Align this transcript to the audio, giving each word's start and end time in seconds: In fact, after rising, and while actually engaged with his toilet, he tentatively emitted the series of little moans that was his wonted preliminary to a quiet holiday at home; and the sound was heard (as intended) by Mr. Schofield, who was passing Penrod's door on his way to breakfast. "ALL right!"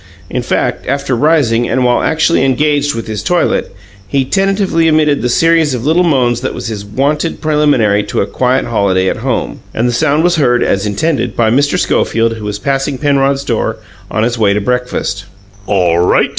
In 0.31 0.41
fact, 0.41 0.87
after 0.87 1.15
rising, 1.15 1.69
and 1.69 1.85
while 1.85 2.01
actually 2.01 2.43
engaged 2.43 2.95
with 2.95 3.05
his 3.05 3.21
toilet, 3.21 3.71
he 4.07 4.25
tentatively 4.25 4.87
emitted 4.87 5.21
the 5.21 5.29
series 5.29 5.75
of 5.75 5.85
little 5.85 6.01
moans 6.03 6.41
that 6.41 6.55
was 6.55 6.69
his 6.69 6.83
wonted 6.83 7.39
preliminary 7.39 8.01
to 8.05 8.19
a 8.21 8.25
quiet 8.25 8.65
holiday 8.65 9.09
at 9.09 9.17
home; 9.17 9.59
and 9.75 9.87
the 9.87 9.93
sound 9.93 10.23
was 10.23 10.37
heard 10.37 10.63
(as 10.63 10.87
intended) 10.87 11.35
by 11.35 11.51
Mr. 11.51 11.77
Schofield, 11.77 12.37
who 12.37 12.45
was 12.45 12.57
passing 12.57 12.97
Penrod's 12.97 13.43
door 13.43 13.77
on 14.09 14.23
his 14.23 14.39
way 14.39 14.53
to 14.53 14.59
breakfast. 14.59 15.25
"ALL 15.67 15.99
right!" 15.99 16.29